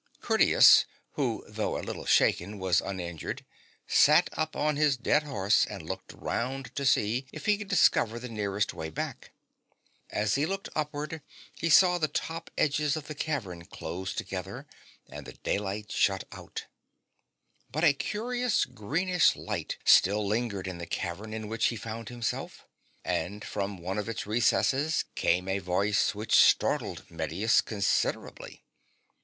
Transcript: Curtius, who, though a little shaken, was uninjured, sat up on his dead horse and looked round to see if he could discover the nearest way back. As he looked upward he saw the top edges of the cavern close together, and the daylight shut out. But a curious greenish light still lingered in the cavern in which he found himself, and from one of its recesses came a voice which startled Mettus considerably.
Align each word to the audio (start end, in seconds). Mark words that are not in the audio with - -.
Curtius, 0.19 0.85
who, 1.11 1.45
though 1.47 1.77
a 1.77 1.83
little 1.85 2.07
shaken, 2.07 2.57
was 2.57 2.81
uninjured, 2.81 3.45
sat 3.85 4.31
up 4.33 4.55
on 4.55 4.75
his 4.75 4.97
dead 4.97 5.21
horse 5.21 5.63
and 5.67 5.83
looked 5.87 6.11
round 6.13 6.75
to 6.75 6.87
see 6.87 7.27
if 7.31 7.45
he 7.45 7.55
could 7.55 7.67
discover 7.67 8.17
the 8.17 8.27
nearest 8.27 8.73
way 8.73 8.89
back. 8.89 9.29
As 10.09 10.33
he 10.33 10.47
looked 10.47 10.69
upward 10.75 11.21
he 11.53 11.69
saw 11.69 11.99
the 11.99 12.07
top 12.07 12.49
edges 12.57 12.95
of 12.97 13.05
the 13.05 13.13
cavern 13.13 13.63
close 13.65 14.15
together, 14.15 14.65
and 15.07 15.27
the 15.27 15.33
daylight 15.33 15.91
shut 15.91 16.23
out. 16.31 16.65
But 17.71 17.83
a 17.83 17.93
curious 17.93 18.65
greenish 18.65 19.35
light 19.35 19.77
still 19.85 20.25
lingered 20.25 20.65
in 20.65 20.79
the 20.79 20.87
cavern 20.87 21.31
in 21.31 21.47
which 21.47 21.67
he 21.67 21.75
found 21.75 22.09
himself, 22.09 22.65
and 23.05 23.45
from 23.45 23.77
one 23.77 23.99
of 23.99 24.09
its 24.09 24.25
recesses 24.25 25.05
came 25.13 25.47
a 25.47 25.59
voice 25.59 26.15
which 26.15 26.33
startled 26.33 27.03
Mettus 27.11 27.61
considerably. 27.61 28.63